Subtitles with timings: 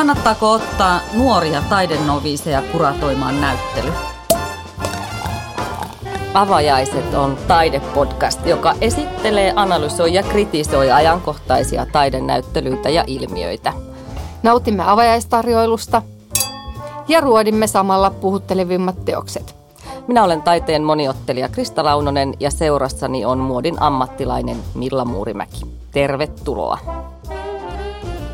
[0.00, 3.92] Kannattaako ottaa nuoria taidenoviiseja kuratoimaan näyttely?
[6.34, 13.72] Avajaiset on taidepodcast, joka esittelee, analysoi ja kritisoi ajankohtaisia taidenäyttelyitä ja ilmiöitä.
[14.42, 16.02] Nautimme avajaistarjoilusta
[17.08, 19.54] ja ruodimme samalla puhuttelevimmat teokset.
[20.08, 25.60] Minä olen taiteen moniottelija Krista Launonen ja seurassani on muodin ammattilainen Milla Muurimäki.
[25.90, 26.78] Tervetuloa!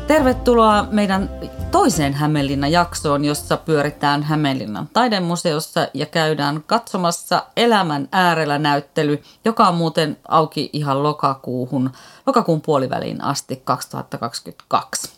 [0.07, 1.29] Tervetuloa meidän
[1.71, 9.75] toiseen Hämeenlinnan jaksoon, jossa pyöritään Hämeenlinnan taidemuseossa ja käydään katsomassa Elämän äärellä näyttely, joka on
[9.75, 11.91] muuten auki ihan lokakuuhun,
[12.25, 15.11] lokakuun puoliväliin asti 2022.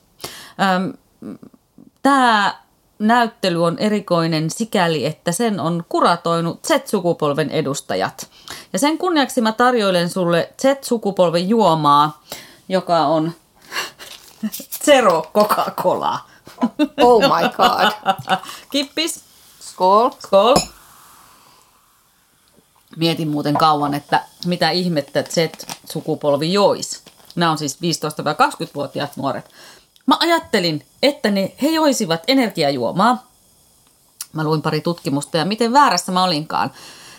[2.02, 2.56] Tämä
[3.00, 8.30] näyttely on erikoinen sikäli, että sen on kuratoinut Z-sukupolven edustajat.
[8.74, 12.24] Ja sen kunniaksi mä tarjoilen sulle Z-sukupolven juomaa,
[12.70, 13.32] joka on
[14.86, 16.29] Zero Coca-Cola.
[17.02, 17.92] Oh my god.
[18.72, 19.24] Kippis.
[19.60, 20.10] Skål.
[20.20, 20.56] Skål.
[22.96, 27.04] Mietin muuten kauan, että mitä ihmettä Z-sukupolvi jois.
[27.36, 29.52] Nämä on siis 15-20-vuotiaat nuoret.
[30.06, 33.28] Mä ajattelin, että ne, he joisivat energiajuomaa.
[34.34, 36.72] Mä luin pari tutkimusta ja miten väärässä mä olinkaan.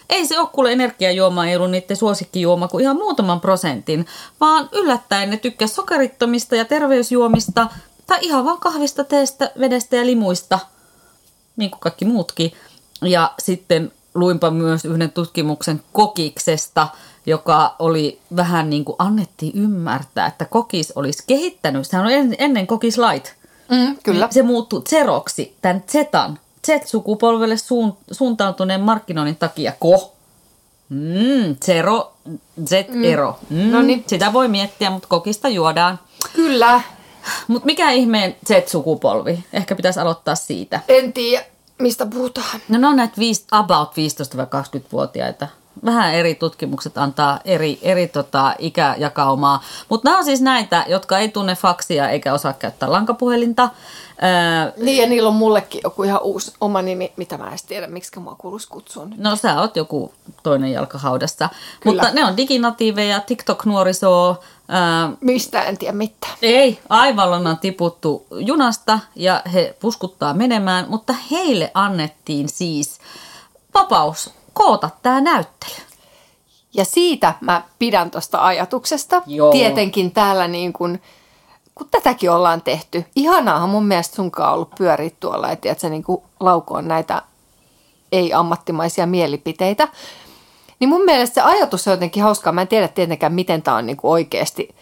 [0.08, 4.06] Ei se ole kuule energiajuoma, ei ollut niiden suosikkijuoma kuin ihan muutaman prosentin,
[4.40, 7.66] vaan yllättäen ne tykkäsivät sokerittomista ja terveysjuomista
[8.10, 10.58] tai ihan vaan kahvista, teestä, vedestä ja limuista,
[11.56, 12.52] niin kuin kaikki muutkin.
[13.02, 16.88] Ja sitten luinpa myös yhden tutkimuksen kokiksesta,
[17.26, 22.98] joka oli vähän niin kuin annettiin ymmärtää, että kokis olisi kehittänyt, sehän on ennen kokis
[22.98, 23.32] light.
[23.68, 24.28] Mm, kyllä.
[24.30, 29.72] Se muuttui Zeroksi, tämän Zetan, Z-sukupolvelle suun, suuntautuneen markkinoinnin takia.
[29.80, 30.12] Ko?
[30.88, 32.12] Mm, Zero,
[32.66, 33.38] Z-ero.
[33.50, 34.04] Mm, No niin.
[34.06, 35.98] Sitä voi miettiä, mutta kokista juodaan.
[36.32, 36.80] Kyllä.
[37.48, 39.44] Mutta mikä ihmeen Z-sukupolvi?
[39.52, 40.80] Ehkä pitäisi aloittaa siitä.
[40.88, 41.44] En tiedä,
[41.78, 42.60] mistä puhutaan.
[42.68, 45.48] No ne on näitä viis, about 15-20-vuotiaita.
[45.84, 49.62] Vähän eri tutkimukset antaa eri, eri tota, ikäjakaumaa.
[49.88, 53.62] Mutta nämä on siis näitä, jotka ei tunne faksia eikä osaa käyttää lankapuhelinta.
[54.22, 57.86] Öö, Niin, ja niillä on mullekin joku ihan uusi oma nimi, mitä mä en tiedä,
[57.86, 59.18] miksi mua kuuluisi kutsua nyt.
[59.18, 61.48] no sä oot joku toinen jalka haudassa.
[61.80, 62.02] Kyllä.
[62.02, 64.36] Mutta ne on diginatiiveja, TikTok-nuorisoa.
[64.70, 66.32] Öö, Mistä en tiedä mitään.
[66.42, 72.98] ei, aivan on tiputtu junasta ja he puskuttaa menemään, mutta heille annettiin siis
[73.74, 75.74] vapaus koota tämä näyttely.
[76.74, 79.22] Ja siitä mä pidän tuosta ajatuksesta.
[79.26, 79.52] Joo.
[79.52, 80.98] Tietenkin täällä niin kun,
[81.74, 83.04] kun tätäkin ollaan tehty.
[83.16, 86.04] Ihanaahan mun mielestä sunkaan ollut pyöriä tuolla, että se niin
[86.40, 87.22] laukoon näitä
[88.12, 89.88] ei-ammattimaisia mielipiteitä.
[90.80, 92.52] Niin mun mielestä se ajatus on jotenkin hauskaa.
[92.52, 94.74] Mä en tiedä tietenkään, miten tämä on niin oikeasti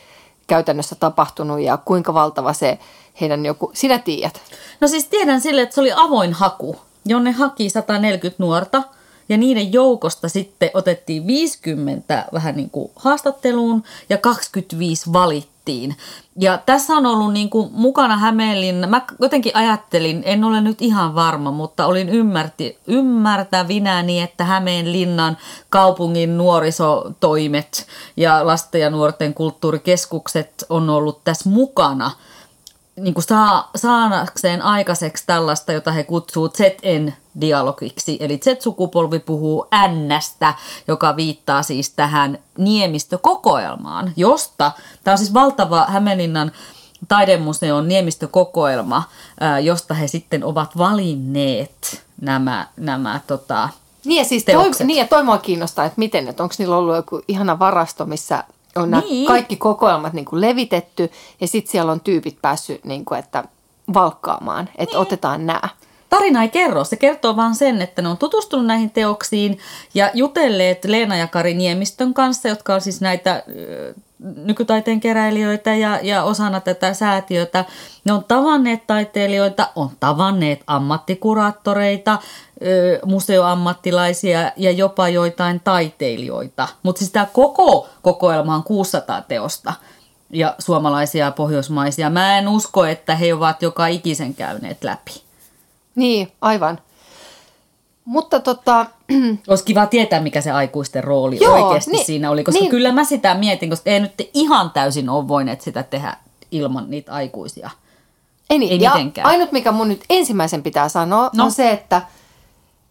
[0.47, 2.79] käytännössä tapahtunut ja kuinka valtava se
[3.21, 3.71] heidän joku...
[3.75, 4.41] Sinä tiedät.
[4.81, 8.83] No siis tiedän sille, että se oli avoin haku, jonne haki 140 nuorta
[9.29, 15.97] ja niiden joukosta sitten otettiin 50 vähän niin kuin haastatteluun ja 25 valittiin.
[16.41, 18.87] Ja tässä on ollut niin kuin mukana Hämeenlinna.
[18.87, 25.37] Mä jotenkin ajattelin, en ole nyt ihan varma, mutta olin ymmärti, ymmärtävinäni, että Hämeenlinnan
[25.71, 32.11] kaupungin nuorisotoimet ja lasten ja nuorten kulttuurikeskukset on ollut tässä mukana–
[33.01, 38.17] niin kuin saa, saadakseen aikaiseksi tällaista, jota he kutsuu ZN-dialogiksi.
[38.21, 40.55] Eli Z-sukupolvi puhuu N-stä,
[40.89, 44.73] joka viittaa siis tähän niemistökokoelmaan, josta,
[45.05, 46.53] tämä on siis valtava Hämeenlinnan
[47.09, 49.03] taidemuseon niemistökokoelma,
[49.63, 53.69] josta he sitten ovat valinneet nämä, nämä tota,
[54.05, 56.97] Niin ja siis toi, niin ja toi mua kiinnostaa, että miten, että onko niillä ollut
[56.97, 58.45] joku ihana varasto, missä
[58.81, 59.27] on nämä Niin.
[59.27, 63.45] kaikki kokoelmat niin kuin levitetty ja sitten siellä on tyypit päässyt niin kuin, että
[63.95, 65.03] valkkaamaan, että niin.
[65.03, 65.69] otetaan nämä.
[66.11, 69.59] Tarina ei kerro, se kertoo vaan sen, että ne on tutustunut näihin teoksiin
[69.95, 73.43] ja jutelleet Leena ja Kari Niemistön kanssa, jotka on siis näitä
[74.19, 77.65] nykytaiteen keräilijöitä ja, ja osana tätä säätiötä.
[78.05, 82.19] Ne on tavanneet taiteilijoita, on tavanneet ammattikuraattoreita,
[83.07, 86.69] museoammattilaisia ja jopa joitain taiteilijoita.
[86.83, 89.73] Mutta siis tämä koko kokoelma on 600 teosta
[90.31, 92.11] ja suomalaisia ja pohjoismaisia.
[92.11, 95.23] Mä en usko, että he ovat joka ikisen käyneet läpi.
[95.95, 96.79] Niin, aivan.
[98.05, 98.87] Mutta tota,
[99.49, 102.71] Olisi kiva tietää, mikä se aikuisten rooli Joo, oikeasti niin- siinä oli, koska niin.
[102.71, 106.17] kyllä mä sitä mietin, koska ei nyt ihan täysin ole voineet sitä tehdä
[106.51, 107.71] ilman niitä aikuisia.
[108.51, 108.73] ei, niin.
[108.73, 109.27] Ei ja mitenkään.
[109.27, 111.45] ainut mikä mun nyt ensimmäisen pitää sanoa No.
[111.45, 112.03] on se, että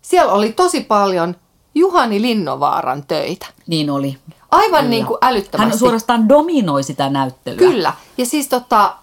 [0.02, 1.36] siellä oli tosi paljon
[1.76, 3.46] Juhani Linnovaaran töitä.
[3.68, 4.18] Niin oli.
[4.52, 4.90] Aivan Kyllä.
[4.90, 5.70] niin kuin älyttömästi.
[5.70, 7.58] Hän suorastaan dominoi sitä näyttelyä.
[7.58, 7.94] Kyllä.
[8.18, 8.96] Ja siis tota,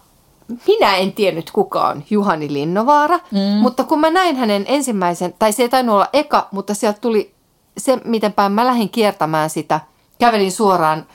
[0.67, 3.39] minä en tiennyt kuka on Juhani Linnovaara, mm.
[3.39, 7.33] mutta kun mä näin hänen ensimmäisen, tai se ei tainnut olla eka, mutta sieltä tuli
[7.77, 9.79] se, miten päin mä lähdin kiertämään sitä.
[10.19, 11.05] Kävelin suoraan,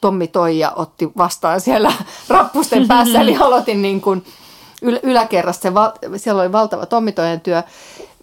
[0.00, 1.92] Tommi Toija otti vastaan siellä
[2.28, 4.24] rappusten päässä, eli aloitin niin kuin
[4.84, 7.62] yl- yläkerrassa, se val- siellä oli valtava Tommi Toijan työ,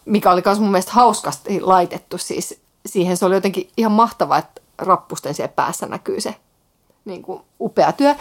[0.06, 3.18] mikä oli myös mun mielestä hauskasti laitettu siis siihen.
[3.18, 6.36] Se oli jotenkin ihan mahtavaa, että rappusten siellä päässä näkyy se
[7.06, 8.16] niin kuin upea työ.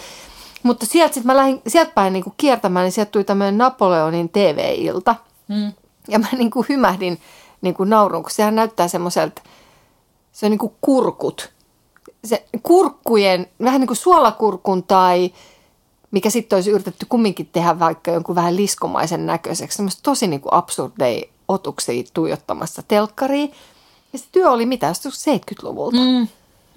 [0.62, 4.28] Mutta sieltä sit mä lähdin, sieltä päin niin kuin kiertämään, niin sieltä tuli tämmöinen Napoleonin
[4.28, 5.14] TV-ilta.
[5.48, 5.72] Mm.
[6.08, 7.20] Ja mä niin kuin hymähdin
[7.62, 9.42] niin kuin naurun, kun sehän näyttää semmoiselta,
[10.32, 11.52] se on niin kuin kurkut.
[12.24, 15.32] Se kurkkujen, vähän niin kuin suolakurkun tai
[16.10, 19.76] mikä sitten olisi yritetty kumminkin tehdä vaikka jonkun vähän liskomaisen näköiseksi.
[19.76, 23.52] Semmoista tosi niin kuin absurdeja otuksia tuijottamassa telkkariin.
[24.12, 25.96] Ja se työ oli mitä, 70-luvulta.
[25.96, 26.28] Mm.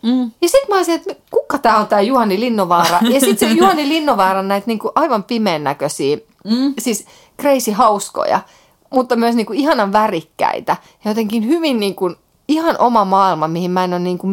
[0.02, 0.32] Mm.
[0.42, 3.00] Ja sitten mä olisin, että kuka tämä on tämä Juhani Linnovaara?
[3.14, 6.74] Ja sitten se Juhani Linnovaara näitä niinku aivan pimeän näköisiä, mm.
[6.80, 7.06] siis
[7.42, 8.40] crazy hauskoja,
[8.90, 10.78] mutta myös niinku ihanan värikkäitä.
[11.06, 12.16] Ja jotenkin hyvin niinku,
[12.48, 14.28] ihan oma maailma, mihin mä en ole niinku,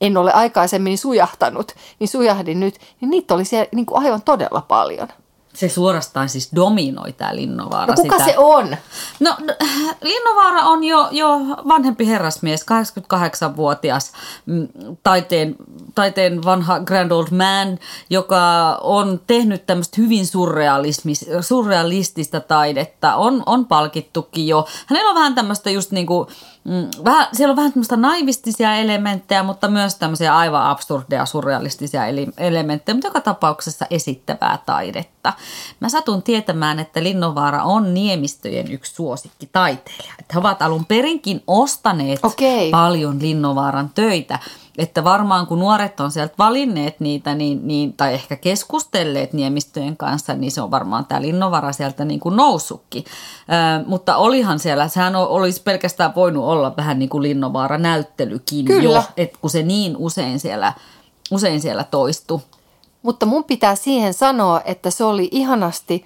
[0.00, 5.08] en ole aikaisemmin sujahtanut, niin sujahdin nyt, niin niitä oli siellä niinku aivan todella paljon.
[5.56, 7.94] Se suorastaan siis dominoi tämä Linnovaara.
[7.94, 8.30] No kuka sitä.
[8.30, 8.76] se on?
[9.20, 9.36] No
[10.02, 11.28] Linnovaara on jo, jo
[11.68, 14.12] vanhempi herrasmies, 88-vuotias
[14.46, 14.68] mm,
[15.02, 15.56] taiteen,
[15.94, 17.78] taiteen vanha grand old man,
[18.10, 20.24] joka on tehnyt tämmöistä hyvin
[21.40, 23.14] surrealistista taidetta.
[23.14, 24.66] On, on palkittukin jo.
[24.86, 26.28] Hänellä on vähän tämmöistä just niin kuin
[26.66, 32.02] Mm, vähän, siellä on vähän tämmöistä naivistisia elementtejä, mutta myös tämmöisiä aivan absurdeja, surrealistisia
[32.38, 35.32] elementtejä, mutta joka tapauksessa esittävää taidetta.
[35.80, 40.12] Mä satun tietämään, että Linnovaara on Niemistöjen yksi suosikki taiteilija.
[40.18, 42.70] Että he ovat alun perinkin ostaneet okay.
[42.70, 44.38] paljon Linnovaaran töitä
[44.78, 50.34] että varmaan kun nuoret on sieltä valinneet niitä niin, niin, tai ehkä keskustelleet niemistöjen kanssa,
[50.34, 53.04] niin se on varmaan tämä linnovara sieltä niin kuin noussutkin.
[53.04, 58.82] Ö, mutta olihan siellä, sehän olisi pelkästään voinut olla vähän niin kuin linnovaara näyttelykin Kyllä.
[58.82, 60.72] jo, että kun se niin usein siellä,
[61.30, 62.40] usein siellä toistui.
[63.02, 66.04] Mutta mun pitää siihen sanoa, että se oli ihanasti,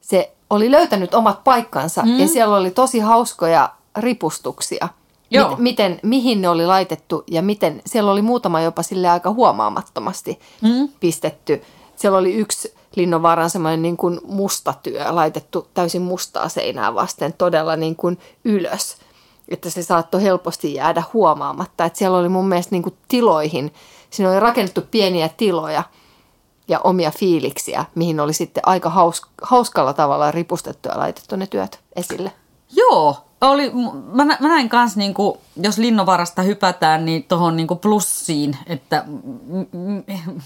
[0.00, 2.18] se oli löytänyt omat paikkansa mm.
[2.18, 4.88] ja siellä oli tosi hauskoja ripustuksia–
[5.32, 5.50] Joo.
[5.50, 10.40] Mit, miten, mihin ne oli laitettu ja miten, siellä oli muutama jopa sille aika huomaamattomasti
[10.62, 10.88] mm.
[11.00, 11.62] pistetty.
[11.96, 17.76] Siellä oli yksi Linnovaaran semmoinen niin kuin musta työ laitettu täysin mustaa seinää vasten todella
[17.76, 18.96] niin kuin ylös,
[19.48, 21.84] että se saattoi helposti jäädä huomaamatta.
[21.84, 23.74] Että siellä oli mun mielestä niin kuin tiloihin,
[24.10, 25.82] siinä oli rakennettu pieniä tiloja
[26.68, 31.80] ja omia fiiliksiä, mihin oli sitten aika haus, hauskalla tavalla ripustettu ja laitettu ne työt
[31.96, 32.32] esille.
[32.76, 33.72] Joo, oli,
[34.12, 39.04] mä, mä näin kanssa, niin kuin, jos Linnovarasta hypätään, niin tuohon niin plussiin, että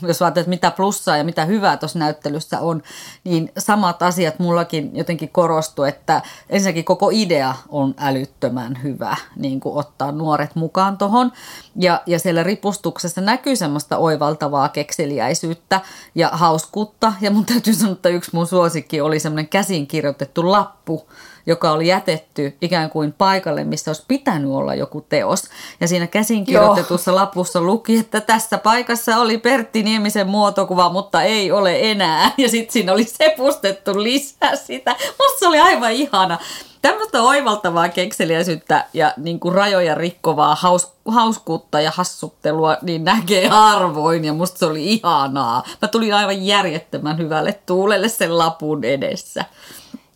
[0.02, 2.82] jos ajattelet, mitä plussaa ja mitä hyvää tuossa näyttelyssä on,
[3.24, 9.78] niin samat asiat mullakin jotenkin korostu, että ensinnäkin koko idea on älyttömän hyvä niin kuin
[9.78, 11.32] ottaa nuoret mukaan tuohon.
[11.76, 15.80] Ja, ja siellä ripustuksessa näkyy semmoista oivaltavaa kekseliäisyyttä
[16.14, 17.12] ja hauskuutta.
[17.20, 21.08] Ja mun täytyy sanoa, että yksi mun suosikki oli semmoinen käsin kirjoitettu lappu,
[21.46, 25.44] joka oli jätetty ikään kuin paikalle, missä olisi pitänyt olla joku teos.
[25.80, 27.20] Ja siinä käsinkirjoitetussa Joo.
[27.20, 32.30] lapussa luki, että tässä paikassa oli Pertti Niemisen muotokuva, mutta ei ole enää.
[32.38, 34.90] Ja sitten siinä oli sepustettu lisää sitä.
[35.18, 36.38] Musta se oli aivan ihana
[36.82, 44.24] tämmöistä oivaltavaa kekseliäisyyttä ja niin kuin rajoja rikkovaa haus, hauskuutta ja hassuttelua niin näkee harvoin
[44.24, 45.62] ja musta se oli ihanaa.
[45.82, 49.44] Mä tulin aivan järjettömän hyvälle tuulelle sen lapun edessä.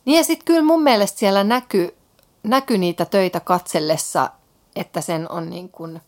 [0.05, 1.95] Niin ja sitten kyllä mun mielestä siellä näkyy,
[2.43, 4.31] näky niitä töitä katsellessa,
[4.77, 6.01] että sen on niin kuin,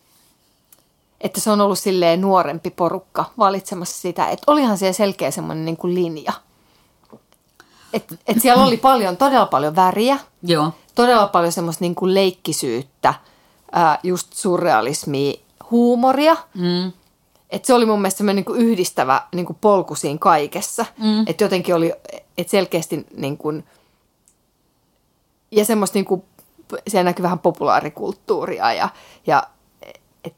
[1.20, 5.76] että se on ollut silleen nuorempi porukka valitsemassa sitä, että olihan siellä selkeä semmoinen niin
[5.76, 6.32] kuin linja.
[7.92, 10.72] Et, et siellä oli paljon, todella paljon väriä, Joo.
[10.94, 13.14] todella paljon semmoista niin kuin leikkisyyttä,
[13.72, 15.34] ää, just surrealismia,
[15.70, 16.36] huumoria.
[16.54, 16.92] Mm.
[17.50, 20.86] Et se oli mun mielestä semmoinen niin yhdistävä niin kuin polku siinä kaikessa.
[20.98, 21.24] Mm.
[21.26, 21.92] Että jotenkin oli,
[22.38, 23.64] että selkeästi niin kuin–
[25.52, 26.22] ja semmoista niin kuin,
[26.88, 28.88] siellä näkyy vähän populaarikulttuuria ja,
[29.26, 29.42] ja
[30.24, 30.34] et,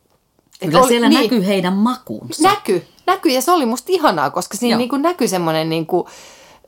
[0.61, 2.43] Kyllä oli, siellä niin, näkyy heidän makuunsa.
[2.43, 6.07] Näkyy, näkyy ja se oli musta ihanaa, koska siinä niin kuin näkyy semmoinen niin kuin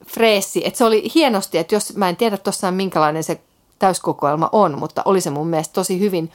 [0.07, 3.41] freessi, että se oli hienosti, että jos, mä en tiedä tuossa minkälainen se
[3.79, 6.33] täyskokoelma on, mutta oli se mun mielestä tosi hyvin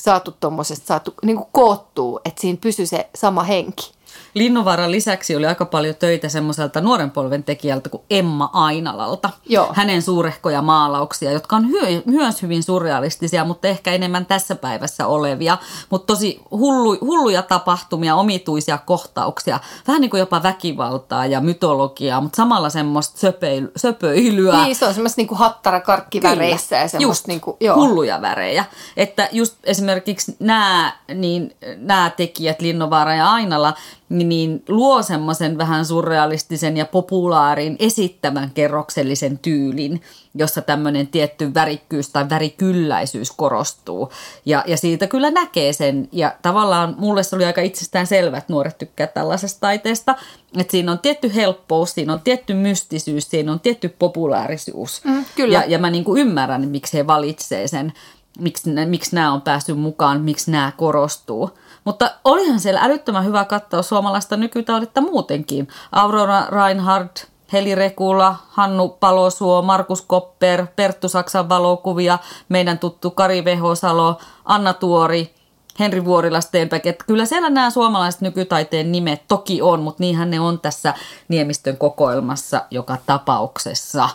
[0.00, 3.92] saatu tuommoisesta, saatu niin kuin koottuu, että siinä pysyy se sama henki.
[4.34, 9.30] Linnunvaaran lisäksi oli aika paljon töitä semmoiselta nuoren polven tekijältä kuin Emma Ainalalta.
[9.48, 9.72] Joo.
[9.74, 15.58] Hänen suurehkoja maalauksia, jotka on hyö, myös hyvin surrealistisia, mutta ehkä enemmän tässä päivässä olevia.
[15.90, 22.36] Mutta tosi hullu, hulluja tapahtumia, omituisia kohtauksia, vähän niin kuin jopa väkivaltaa ja mytologiaa, mutta
[22.36, 24.64] samalla semmoista söpeily, söpöilyä.
[24.64, 27.76] Niin, se on semmoista niinku hattarakarkkiväreissä ja semmoista just, niinku, joo.
[27.76, 28.64] hulluja värejä.
[28.96, 33.74] Että just esimerkiksi nämä, niin, nämä tekijät, Linnovaara ja Ainala,
[34.12, 40.02] niin, luo semmoisen vähän surrealistisen ja populaarin esittämän kerroksellisen tyylin,
[40.34, 44.12] jossa tämmöinen tietty värikkyys tai värikylläisyys korostuu.
[44.46, 46.08] Ja, ja siitä kyllä näkee sen.
[46.12, 50.14] Ja tavallaan mulle se oli aika itsestään selvä, että nuoret tykkää tällaisesta taiteesta.
[50.56, 55.04] Että siinä on tietty helppous, siinä on tietty mystisyys, siinä on tietty populaarisuus.
[55.04, 55.58] Mm, kyllä.
[55.58, 57.92] Ja, ja mä niin kuin ymmärrän, miksi he valitsee sen,
[58.38, 61.50] miksi, miksi nämä on päässyt mukaan, miksi nämä korostuu.
[61.84, 65.68] Mutta olihan siellä älyttömän hyvä katsoa suomalaista nykytaudetta muutenkin.
[65.92, 74.18] Aurora Reinhardt, Heli Rekula, Hannu Palosuo, Markus Kopper, Perttu Saksan valokuvia, meidän tuttu Kari Vehosalo,
[74.44, 75.34] Anna Tuori,
[75.78, 76.86] Henri Vuorila Stenbeck.
[76.86, 80.94] Että kyllä siellä nämä suomalaiset nykytaiteen nimet toki on, mutta niinhän ne on tässä
[81.28, 84.08] Niemistön kokoelmassa joka tapauksessa.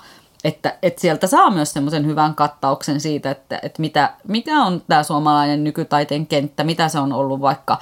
[0.47, 5.03] Että, että sieltä saa myös semmoisen hyvän kattauksen siitä, että, että mitä, mikä on tämä
[5.03, 7.79] suomalainen nykytaiteen kenttä, mitä se on ollut vaikka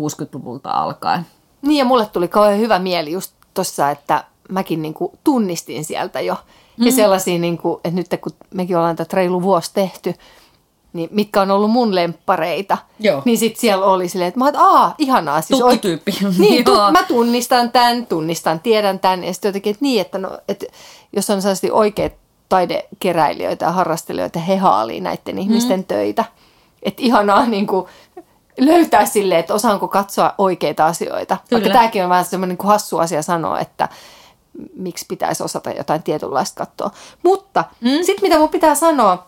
[0.00, 1.26] 50-60-luvulta alkaen.
[1.62, 6.36] Niin ja mulle tuli kauhean hyvä mieli just tossa, että mäkin niinku tunnistin sieltä jo.
[6.76, 6.86] Mm.
[6.86, 10.14] Ja sellaisia, niinku, että nyt kun mekin ollaan tätä reilu vuosi tehty,
[10.94, 12.78] niin mitkä on ollut mun lemppareita.
[13.00, 13.22] Joo.
[13.24, 15.40] Niin sit siellä oli silleen, että mä oon, aa, ihanaa.
[15.40, 16.12] Siis Tuttu tyyppi.
[16.38, 19.24] Niin, tu- mä tunnistan tämän, tunnistan, tiedän tämän.
[19.24, 20.66] Ja sitten jotenkin, että niin, että, no, että
[21.12, 22.16] jos on sellaisia oikeita
[22.48, 25.84] taidekeräilijöitä ja harrastelijoita, he haalii näiden ihmisten Mm.
[25.84, 26.24] töitä.
[26.82, 27.86] Että ihanaa niin kuin,
[28.58, 31.36] löytää silleen, että osaanko katsoa oikeita asioita.
[31.48, 31.62] Kyllä.
[31.62, 33.88] Vaikka tämäkin on vähän semmoinen niin hassu asia sanoa, että
[34.76, 36.90] miksi pitäisi osata jotain tietynlaista katsoa.
[37.22, 37.90] Mutta mm.
[38.02, 39.26] sitten mitä mun pitää sanoa,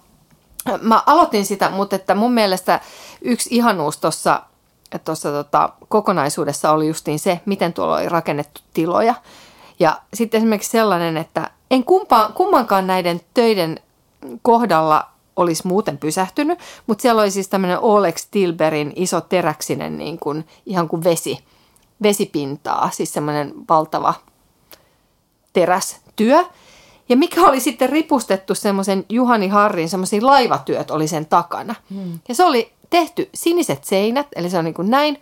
[0.81, 2.81] mä aloitin sitä, mutta että mun mielestä
[3.23, 4.43] yksi ihanuus tuossa
[5.05, 9.15] tuossa tota, kokonaisuudessa oli justiin se, miten tuolla oli rakennettu tiloja.
[9.79, 13.81] Ja sitten esimerkiksi sellainen, että en kumpaan, kummankaan näiden töiden
[14.43, 20.49] kohdalla olisi muuten pysähtynyt, mutta siellä oli siis tämmöinen Olex Tilberin iso teräksinen niin kuin,
[20.67, 21.45] ihan kuin vesi,
[22.03, 24.15] vesipintaa, siis semmoinen valtava
[25.53, 26.45] terästyö.
[27.09, 31.75] Ja mikä oli sitten ripustettu semmoisen Juhani Harrin, semmoisia laivatyöt oli sen takana.
[31.95, 32.19] Hmm.
[32.29, 35.21] Ja se oli tehty siniset seinät, eli se on niin kuin näin.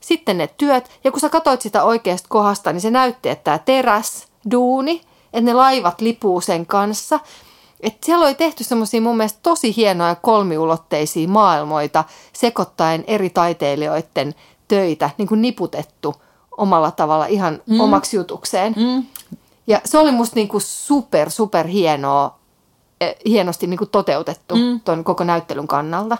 [0.00, 3.58] Sitten ne työt, ja kun sä katsoit sitä oikeasta kohdasta, niin se näytti, että tämä
[3.58, 7.20] teräs, duuni, että ne laivat lipuu sen kanssa.
[7.80, 14.34] Että siellä oli tehty semmoisia mun mielestä tosi hienoja kolmiulotteisia maailmoita sekoittaen eri taiteilijoiden
[14.68, 16.14] töitä, niin kuin niputettu
[16.56, 17.80] omalla tavalla ihan mm.
[17.80, 18.74] omaksi jutukseen.
[18.76, 19.04] Mm.
[19.66, 22.38] Ja se oli musta niinku super, super hienoa,
[23.00, 24.80] eh, hienosti niinku toteutettu mm.
[24.80, 26.18] tuon koko näyttelyn kannalta.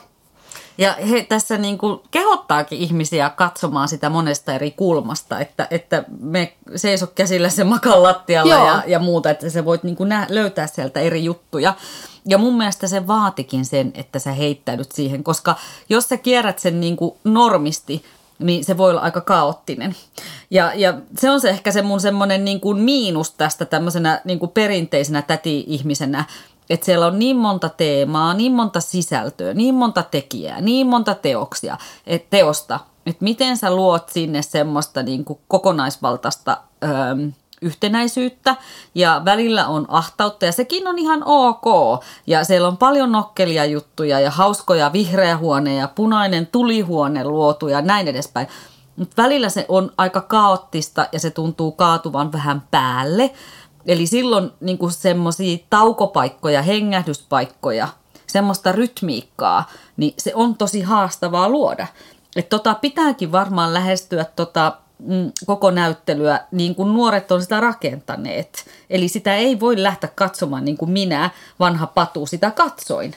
[0.78, 6.52] Ja he tässä niin kuin kehottaakin ihmisiä katsomaan sitä monesta eri kulmasta, että, että me
[6.76, 8.66] seiso käsillä se makan lattialla Joo.
[8.66, 11.74] ja, ja muuta, että sä voit niin kuin nä- löytää sieltä eri juttuja.
[12.26, 15.56] Ja mun mielestä se vaatikin sen, että sä heittäydyt siihen, koska
[15.88, 18.04] jos sä kierrät sen niin kuin normisti,
[18.42, 19.96] niin se voi olla aika kaoottinen.
[20.50, 24.38] Ja, ja se on se ehkä se mun semmoinen niin kuin miinus tästä tämmöisenä niin
[24.38, 26.24] kuin perinteisenä täti-ihmisenä,
[26.70, 31.78] että siellä on niin monta teemaa, niin monta sisältöä, niin monta tekijää, niin monta teoksia,
[32.06, 36.90] et teosta, että miten sä luot sinne semmoista niin kuin kokonaisvaltaista öö,
[37.62, 38.56] yhtenäisyyttä
[38.94, 41.64] ja välillä on ahtautta ja sekin on ihan ok.
[42.26, 47.82] Ja siellä on paljon nokkelia juttuja ja hauskoja vihreä huone ja punainen tulihuone luotu ja
[47.82, 48.46] näin edespäin.
[48.96, 53.32] Mutta välillä se on aika kaoottista ja se tuntuu kaatuvan vähän päälle.
[53.86, 57.88] Eli silloin niin semmoisia taukopaikkoja, hengähdyspaikkoja,
[58.26, 61.86] semmoista rytmiikkaa, niin se on tosi haastavaa luoda.
[62.36, 64.72] Et tota pitääkin varmaan lähestyä tota,
[65.06, 68.64] mm, koko näyttelyä niin kuin nuoret on sitä rakentaneet.
[68.90, 71.30] Eli sitä ei voi lähteä katsomaan niin kuin minä,
[71.60, 73.14] vanha patu, sitä katsoin.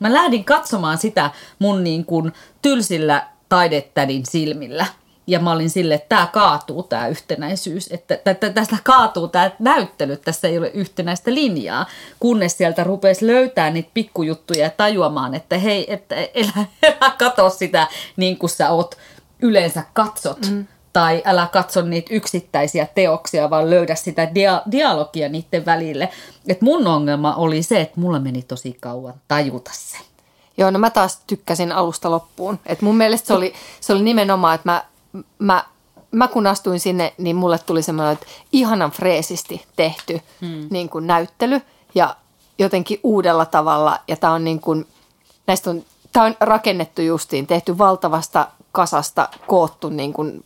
[0.00, 4.86] Mä lähdin katsomaan sitä mun niin kuin tylsillä taidettädin silmillä.
[5.26, 9.50] Ja mä olin sille, että tämä kaatuu, tämä yhtenäisyys, että tä- tä- tästä kaatuu tämä
[9.58, 11.86] näyttely, tässä ei ole yhtenäistä linjaa,
[12.20, 17.86] kunnes sieltä rupesi löytää niitä pikkujuttuja ja tajuamaan, että hei, että elä, elä katso sitä
[18.16, 18.98] niin kuin sä oot
[19.42, 20.50] yleensä katsot.
[20.50, 20.66] Mm.
[20.98, 26.08] Tai älä katso niitä yksittäisiä teoksia, vaan löydä sitä dia- dialogia niiden välille.
[26.48, 29.98] Et mun ongelma oli se, että mulla meni tosi kauan tajuta se.
[30.56, 32.58] Joo, no mä taas tykkäsin alusta loppuun.
[32.66, 34.84] Et mun mielestä se oli, se oli nimenomaan, että mä,
[35.38, 35.64] mä
[36.10, 40.66] mä kun astuin sinne, niin mulle tuli semmoinen, että ihanan freesisti tehty hmm.
[40.70, 41.60] niin kuin näyttely
[41.94, 42.16] ja
[42.58, 43.98] jotenkin uudella tavalla.
[44.08, 44.86] Ja tämä on niin kuin,
[45.46, 50.44] näistä on, tämä on rakennettu justiin, tehty valtavasta kasasta, koottu niin kuin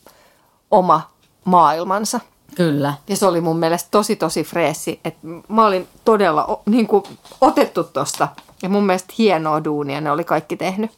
[0.72, 1.10] oma
[1.44, 2.20] maailmansa.
[2.54, 2.94] Kyllä.
[3.08, 5.00] Ja se oli mun mielestä tosi tosi freesi.
[5.04, 7.04] että mä olin todella niin kuin,
[7.40, 8.28] otettu tosta
[8.62, 10.90] ja mun mielestä hienoa duunia ne oli kaikki tehnyt.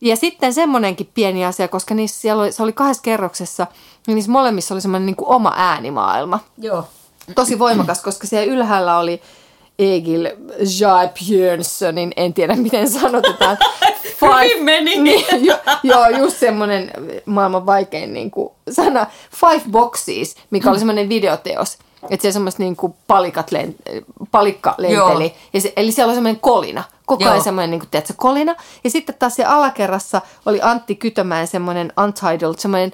[0.00, 3.66] Ja sitten semmoinenkin pieni asia, koska niissä siellä oli, se oli kahdessa kerroksessa,
[4.06, 6.40] niin niissä molemmissa oli semmoinen niin kuin oma äänimaailma.
[6.58, 6.88] Joo.
[7.34, 9.22] Tosi voimakas, koska siellä ylhäällä oli
[9.78, 10.28] Egil
[10.80, 13.58] Jaipjönssonin, en tiedä miten sanotetaan.
[14.20, 14.96] Hyvin meni.
[15.02, 16.90] Niin, jo, joo, just semmoinen
[17.26, 19.06] maailman vaikein niin kuin, sana.
[19.30, 21.78] Five Boxes, mikä oli semmoinen videoteos.
[22.10, 23.76] Että se semmoista niin kuin palikat lent,
[24.30, 25.34] palikka lenteli.
[25.52, 26.84] Ja se, eli siellä oli semmoinen kolina.
[27.06, 28.56] Koko ajan semmoinen, niin kuin, tiedätkö, kolina.
[28.84, 32.92] Ja sitten taas siellä alakerrassa oli Antti Kytömäen semmoinen Untitled, semmoinen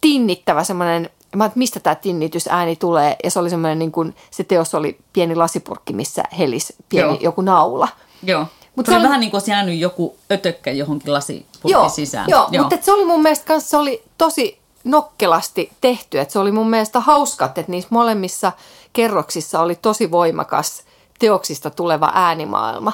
[0.00, 3.16] tinnittävä semmoinen mä että mistä tämä tinnitysääni tulee.
[3.24, 7.18] Ja se oli semmoinen, niin kuin, se teos oli pieni lasipurkki, missä helis pieni Joo.
[7.20, 7.88] joku naula.
[8.22, 8.46] Joo.
[8.76, 12.30] Mutta se, oli vähän niin kuin olisi jäänyt joku ötökkä johonkin lasipurkin joo, sisään.
[12.30, 12.62] Joo, joo.
[12.62, 16.20] mutta se oli mun mielestä kanssa, se oli tosi nokkelasti tehty.
[16.20, 18.52] Että se oli mun mielestä hauska, että niissä molemmissa
[18.92, 20.82] kerroksissa oli tosi voimakas
[21.18, 22.92] teoksista tuleva äänimaailma,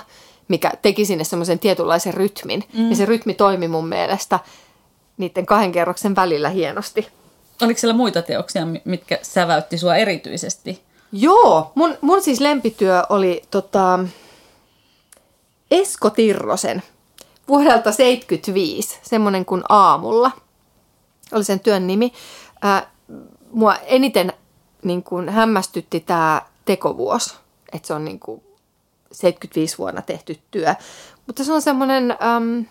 [0.49, 2.65] mikä teki sinne semmoisen tietynlaisen rytmin.
[2.73, 2.91] Mm.
[2.91, 4.41] Ja se rytmi toimi mun mielestä
[5.17, 7.09] niiden kahden kerroksen välillä hienosti.
[7.63, 10.83] Oliko siellä muita teoksia, mitkä säväytti sua erityisesti?
[11.13, 13.99] Joo, mun, mun siis lempityö oli tota,
[15.71, 16.83] Esko Tirrosen
[17.49, 20.31] vuodelta 75, semmoinen kuin Aamulla.
[21.33, 22.13] Oli sen työn nimi.
[22.63, 22.91] Ää,
[23.51, 24.33] mua eniten
[24.85, 27.35] niin kuin, hämmästytti tämä tekovuosi,
[27.73, 28.43] että se on niin kuin,
[29.13, 30.75] 75 vuonna tehty työ.
[31.27, 32.67] Mutta se on semmoinen äm,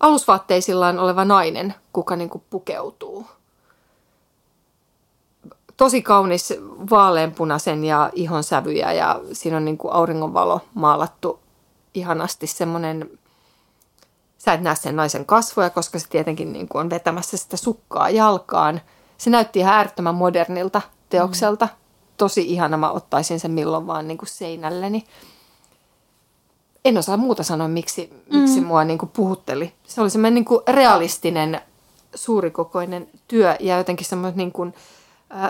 [0.00, 3.26] alusvaatteisillaan oleva nainen, kuka niin kuin, pukeutuu–
[5.76, 6.54] tosi kaunis
[6.90, 11.41] vaaleanpunaisen ja ihon sävyjä ja siinä on niin kuin auringonvalo maalattu
[11.94, 13.18] ihanasti semmoinen,
[14.38, 18.10] sä et näe sen naisen kasvoja, koska se tietenkin niin kuin on vetämässä sitä sukkaa
[18.10, 18.80] jalkaan.
[19.18, 21.64] Se näytti ihan äärettömän modernilta teokselta.
[21.64, 21.72] Mm.
[22.16, 25.04] Tosi ihana, mä ottaisin sen milloin vaan niin kuin seinälleni.
[26.84, 28.38] En osaa muuta sanoa, miksi, mm.
[28.38, 29.72] miksi mua niin kuin puhutteli.
[29.86, 31.60] Se oli semmoinen niin kuin realistinen,
[32.14, 34.74] suurikokoinen työ ja jotenkin semmoinen niin kuin,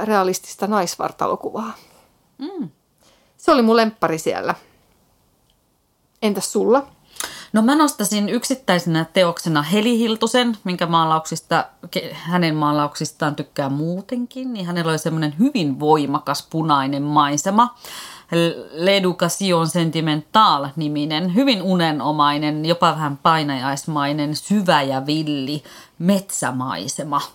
[0.05, 1.73] realistista naisvartalokuvaa.
[2.39, 2.69] Mm.
[3.37, 4.55] Se oli mun lemppari siellä.
[6.23, 6.87] Entäs sulla?
[7.53, 11.65] No mä nostasin yksittäisenä teoksena Heli Hiltusen, minkä maalauksista,
[12.13, 14.53] hänen maalauksistaan tykkää muutenkin.
[14.53, 17.75] Niin hänellä oli semmoinen hyvin voimakas punainen maisema.
[18.73, 25.63] L'Education Sentimental-niminen, hyvin unenomainen, jopa vähän painajaismainen, syvä ja villi
[25.99, 27.21] metsämaisema–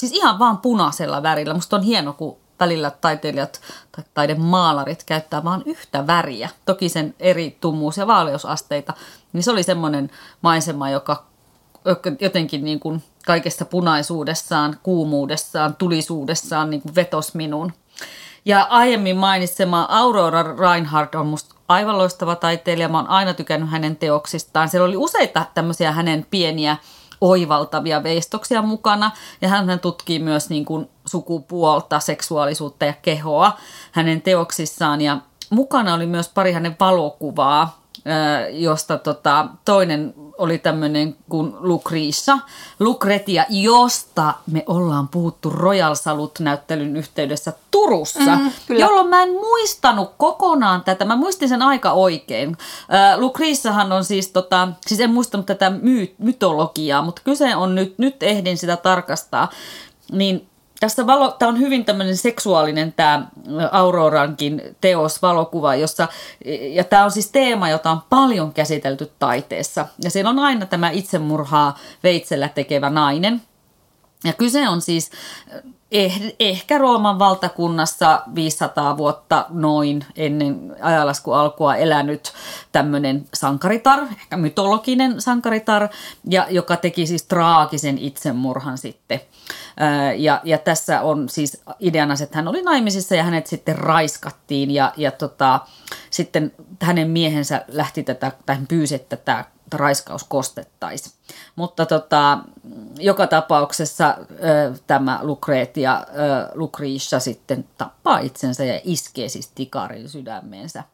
[0.00, 1.54] Siis ihan vaan punaisella värillä.
[1.54, 3.60] Musta on hieno, kun välillä taiteilijat
[3.92, 6.48] tai taidemaalarit käyttää vain yhtä väriä.
[6.64, 8.94] Toki sen eri tummuus- ja vaaleusasteita.
[9.32, 10.10] Niin se oli semmoinen
[10.42, 11.24] maisema, joka
[12.20, 17.72] jotenkin niin kuin kaikessa punaisuudessaan, kuumuudessaan, tulisuudessaan niin kuin vetos minun.
[18.44, 22.88] Ja aiemmin mainitsema Aurora Reinhardt on musta aivan loistava taiteilija.
[22.88, 24.68] Mä oon aina tykännyt hänen teoksistaan.
[24.68, 26.76] Siellä oli useita tämmöisiä hänen pieniä
[27.20, 29.10] oivaltavia veistoksia mukana.
[29.40, 33.58] Ja hän tutkii myös niin kuin sukupuolta, seksuaalisuutta ja kehoa
[33.92, 35.00] hänen teoksissaan.
[35.00, 35.18] Ja
[35.50, 37.80] mukana oli myös pari hänen valokuvaa,
[38.52, 42.38] josta tota, toinen oli tämmöinen kuin Lucretia,
[42.80, 50.84] Lucretia, josta me ollaan puhuttu Royal Salut-näyttelyn yhteydessä Turussa, mm, jolloin mä en muistanut kokonaan
[50.84, 51.04] tätä.
[51.04, 52.56] Mä muistin sen aika oikein.
[52.94, 57.98] Äh, Lucretiahan on siis, tota, siis en muistanut tätä my- mytologiaa, mutta kyse on nyt,
[57.98, 59.50] nyt ehdin sitä tarkastaa.
[60.12, 63.26] Niin tässä valo, tämä on hyvin tämmöinen seksuaalinen tämä
[63.72, 66.08] Aurorankin teos, valokuva, jossa,
[66.70, 69.86] ja tämä on siis teema, jota on paljon käsitelty taiteessa.
[70.02, 73.42] Ja siellä on aina tämä itsemurhaa veitsellä tekevä nainen.
[74.24, 75.10] Ja kyse on siis
[75.90, 82.32] eh, ehkä Rooman valtakunnassa 500 vuotta noin ennen ajalasku alkua elänyt
[82.72, 85.88] tämmöinen sankaritar, ehkä mytologinen sankaritar,
[86.24, 89.20] ja joka teki siis traagisen itsemurhan sitten–
[90.16, 94.92] ja, ja tässä on siis ideana että hän oli naimisissa ja hänet sitten raiskattiin ja,
[94.96, 95.60] ja tota,
[96.10, 96.52] sitten
[96.82, 101.14] hänen miehensä lähti tätä, tai pyysi, että tämä raiskaus kostettaisiin.
[101.56, 102.38] Mutta tota,
[103.00, 110.84] joka tapauksessa ö, tämä Lucretia, ö, sitten tappaa itsensä ja iskee siis tikarin sydämeensä.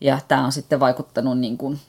[0.00, 1.80] Ja tämä on sitten vaikuttanut niin kuin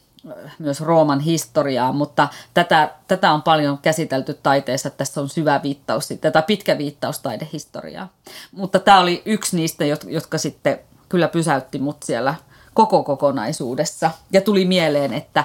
[0.60, 6.10] myös Rooman historiaa, mutta tätä, tätä on paljon käsitelty taiteessa, että tässä on syvä viittaus,
[6.22, 8.10] tätä pitkä viittaus taidehistoriaa.
[8.52, 12.36] Mutta tämä oli yksi niistä, jotka sitten kyllä pysäytti mut siellä
[12.78, 14.12] koko kokonaisuudessa.
[14.32, 15.44] Ja tuli mieleen, että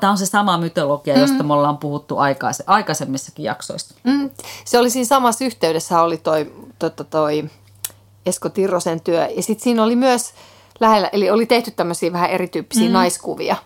[0.00, 1.20] tämä on se sama mytologia, mm.
[1.20, 3.94] josta me ollaan puhuttu aikais- aikaisemmissakin jaksoissa.
[4.04, 4.30] Mm.
[4.64, 7.44] Se oli siinä samassa yhteydessä, oli toi, toi, toi, toi
[8.26, 9.28] Esko Tirrosen työ.
[9.36, 10.32] Ja sitten siinä oli myös
[10.80, 12.92] lähellä, eli oli tehty tämmöisiä vähän erityyppisiä mm.
[12.92, 13.56] naiskuvia.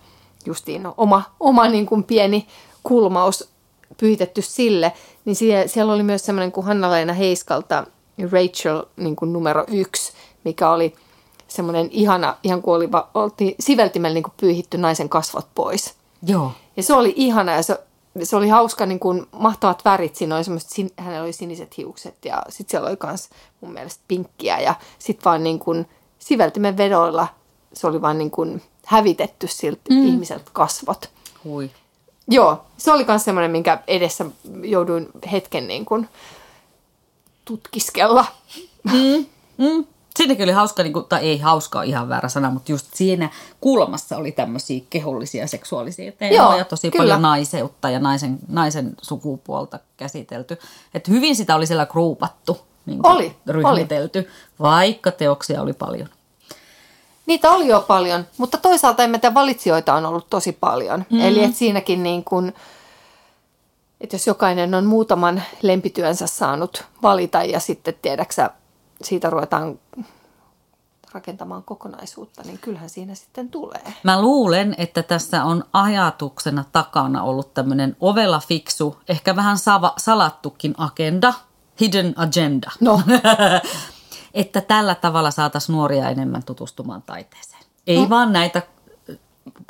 [0.46, 2.46] Justiin no, oma, oma niin kuin pieni
[2.82, 3.48] kulmaus
[3.96, 4.92] pyhitetty sille.
[5.24, 7.86] Niin siellä, siellä oli myös semmoinen kuin Hanna-Leena Heiskalta
[8.32, 10.12] Rachel niin kuin numero yksi,
[10.44, 10.94] mikä oli–
[11.50, 15.94] semmoinen ihana, ihan kuin oli, oltiin siveltimellä niin kuin pyyhitty naisen kasvot pois.
[16.22, 16.52] Joo.
[16.76, 17.78] Ja se oli ihana ja se,
[18.22, 20.16] se oli hauska, niin kuin mahtavat värit.
[20.16, 23.28] Siinä oli semmoiset, hänellä oli siniset hiukset ja sitten siellä oli myös
[23.60, 25.86] mun mielestä pinkkiä ja sitten vaan niin kuin
[26.18, 27.28] siveltimen vedoilla
[27.72, 30.06] se oli vaan niin kuin hävitetty siltä mm.
[30.06, 31.10] ihmiseltä kasvot.
[31.44, 31.70] Hui.
[32.28, 34.26] Joo, se oli myös semmoinen, minkä edessä
[34.62, 36.08] jouduin hetken niin kuin
[37.44, 38.26] tutkiskella.
[38.84, 39.26] Mm.
[39.58, 39.84] Mm.
[40.16, 44.16] Siinäkin oli hauska, niin kuin, tai ei hauska ihan väärä sana, mutta just siinä kulmassa
[44.16, 47.02] oli tämmöisiä kehollisia seksuaalisia teemoja, ja tosi kyllä.
[47.02, 50.58] paljon naiseutta ja naisen, naisen sukupuolta käsitelty.
[50.94, 54.28] Et hyvin sitä oli siellä kruupattu, niin oli, ryhmitelty, oli.
[54.60, 56.08] vaikka teoksia oli paljon.
[57.26, 61.04] Niitä oli jo paljon, mutta toisaalta emme tiedä, valitsijoita on ollut tosi paljon.
[61.10, 61.20] Mm.
[61.20, 62.54] Eli että siinäkin niin kuin,
[64.00, 68.50] että jos jokainen on muutaman lempityönsä saanut valita ja sitten tiedäksä
[69.02, 69.78] siitä ruvetaan
[71.12, 73.94] rakentamaan kokonaisuutta, niin kyllähän siinä sitten tulee.
[74.04, 80.74] Mä luulen, että tässä on ajatuksena takana ollut tämmöinen ovella fiksu, ehkä vähän sava, salattukin
[80.78, 81.34] agenda,
[81.80, 82.70] hidden agenda.
[82.80, 83.02] No.
[84.34, 87.62] että tällä tavalla saataisiin nuoria enemmän tutustumaan taiteeseen.
[87.86, 88.08] Ei no.
[88.08, 88.62] vaan näitä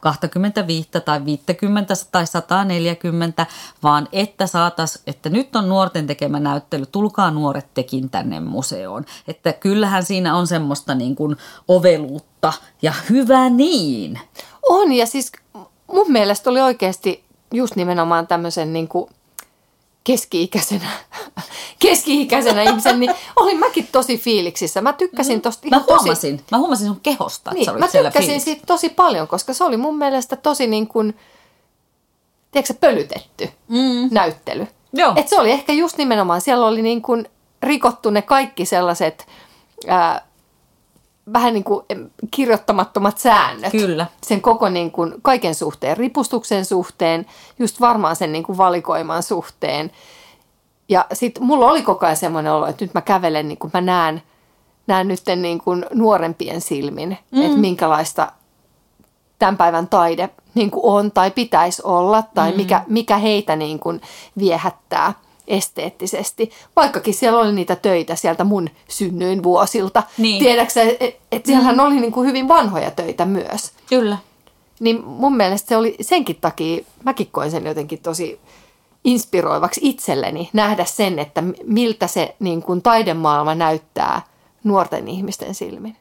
[0.02, 3.46] 25 tai 50 tai 140,
[3.82, 9.04] vaan että saataisiin, että nyt on nuorten tekemä näyttely, tulkaa nuoret tekin tänne museoon.
[9.28, 11.36] Että kyllähän siinä on semmoista niin kuin
[11.68, 12.52] oveluutta
[12.82, 14.20] ja hyvä niin.
[14.68, 15.32] On ja siis
[15.86, 19.10] mun mielestä oli oikeasti just nimenomaan tämmöisen niin kuin
[20.04, 20.90] keski-ikäisenä,
[21.82, 24.80] keski-ikäisenä ihmisen, niin olin mäkin tosi fiiliksissä.
[24.80, 25.40] Mä tykkäsin mm.
[25.40, 26.50] tosta ihan mä huomasin, tosi...
[26.50, 30.36] Mä huomasin sun kehosta, niin, Mä tykkäsin siitä tosi paljon, koska se oli mun mielestä
[30.36, 31.16] tosi niin kuin,
[32.50, 34.08] tiedätkö, pölytetty mm.
[34.10, 34.66] näyttely.
[34.92, 35.12] Joo.
[35.16, 37.28] Et se oli ehkä just nimenomaan, siellä oli niin kuin
[37.62, 39.26] rikottu ne kaikki sellaiset
[39.86, 40.29] ää,
[41.32, 41.86] vähän niin kuin
[42.30, 43.72] kirjoittamattomat säännöt.
[43.72, 44.06] Kyllä.
[44.22, 47.26] Sen koko niin kuin kaiken suhteen, ripustuksen suhteen,
[47.58, 49.90] just varmaan sen niin kuin valikoiman suhteen.
[50.88, 53.80] Ja sitten mulla oli koko ajan semmoinen olo, että nyt mä kävelen, niin kuin mä
[53.80, 54.22] näen,
[54.86, 57.42] näen nyt niin kuin nuorempien silmin, mm.
[57.42, 58.32] että minkälaista
[59.38, 62.56] tämän päivän taide niin kuin on tai pitäisi olla tai mm.
[62.56, 64.00] mikä, mikä heitä niin kuin
[64.38, 65.12] viehättää–
[65.50, 70.02] esteettisesti, vaikkakin siellä oli niitä töitä sieltä mun synnyin vuosilta.
[70.18, 70.38] Niin.
[70.38, 71.84] Tiedätkö että et siellähän mm.
[71.84, 73.72] oli niin kuin hyvin vanhoja töitä myös.
[73.88, 74.18] Kyllä.
[74.80, 78.40] Niin mun mielestä se oli senkin takia, mäkin koin sen jotenkin tosi
[79.04, 84.22] inspiroivaksi itselleni nähdä sen, että miltä se niin kuin taidemaailma näyttää
[84.64, 85.96] nuorten ihmisten silmin.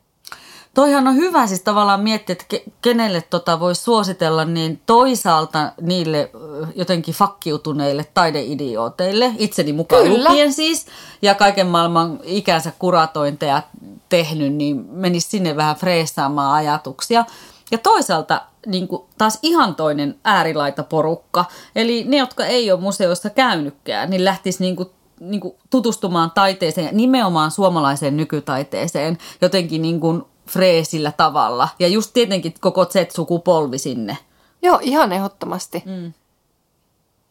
[0.79, 6.31] Toihan on hyvä siis tavallaan miettiä, että kenelle tota voisi suositella, niin toisaalta niille
[6.75, 10.29] jotenkin fakkiutuneille taideidiooteille, itseni mukaan Kyllä.
[10.29, 10.85] lukien siis,
[11.21, 13.61] ja kaiken maailman ikänsä kuratointeja
[14.09, 17.25] tehnyt, niin menisi sinne vähän freessaamaan ajatuksia.
[17.71, 23.29] Ja toisaalta niin kuin taas ihan toinen äärilaita porukka, eli ne, jotka ei ole museossa
[23.29, 24.89] käynytkään, niin lähtisi niin kuin
[25.19, 31.69] niin kuin tutustumaan taiteeseen ja nimenomaan suomalaiseen nykytaiteeseen jotenkin niin kuin freesillä tavalla.
[31.79, 34.17] Ja just tietenkin koko Z-sukupolvi sinne.
[34.61, 35.83] Joo, ihan ehdottomasti.
[35.85, 36.13] Mm.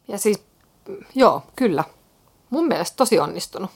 [0.07, 0.43] Ja siis,
[1.15, 1.83] joo, kyllä.
[2.49, 3.71] Mun mielestä tosi onnistunut.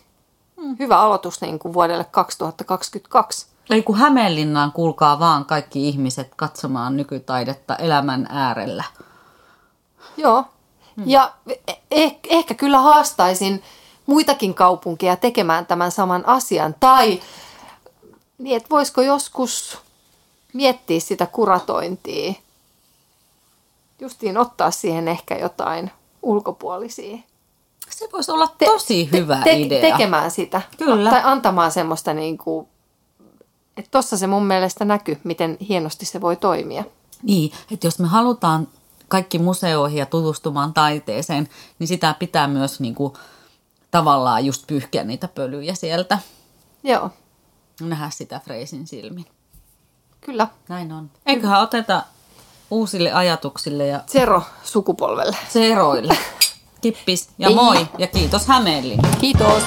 [0.57, 0.75] Mm.
[0.79, 3.47] Hyvä aloitus niin kuin vuodelle 2022.
[3.69, 8.83] Eli kun Hämeenlinnaan kuulkaa vaan kaikki ihmiset katsomaan nykytaidetta elämän äärellä.
[10.17, 10.45] Joo.
[10.95, 11.03] Mm.
[11.05, 11.33] Ja
[11.95, 13.63] eh- ehkä kyllä haastaisin
[14.05, 16.75] muitakin kaupunkeja tekemään tämän saman asian.
[16.79, 17.21] Tai
[18.37, 19.77] niin, että voisiko joskus
[20.53, 22.33] miettiä sitä kuratointia,
[23.99, 25.91] justiin ottaa siihen ehkä jotain
[26.21, 27.17] ulkopuolisia.
[27.89, 29.81] Se voisi olla tosi te, hyvä te, idea.
[29.81, 30.61] Tekemään sitä.
[30.77, 31.09] Kyllä.
[31.09, 32.67] Tai antamaan semmoista niin kuin,
[33.77, 36.83] että tossa se mun mielestä näkyy, miten hienosti se voi toimia.
[37.23, 38.67] Niin, että jos me halutaan
[39.07, 43.13] kaikki museoihin ja tutustumaan taiteeseen, niin sitä pitää myös niin kuin,
[43.91, 46.19] tavallaan just pyyhkiä niitä pölyjä sieltä.
[46.83, 47.09] Joo
[47.89, 49.25] nähdä sitä Freisin silmin.
[50.21, 50.47] Kyllä.
[50.69, 51.11] Näin on.
[51.25, 52.03] Eiköhän oteta
[52.71, 55.37] uusille ajatuksille ja Zero sukupolvelle.
[55.49, 56.17] seroille.
[56.81, 59.09] Kippis ja moi ja kiitos Hämeenlinna.
[59.21, 59.63] Kiitos.